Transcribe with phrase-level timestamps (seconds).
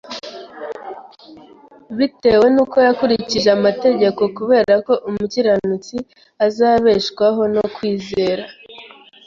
[1.97, 5.95] bitewe n uko yakurikije amategeko kubera ko umukiranutsi
[6.45, 8.45] azabeshwaho no kwizera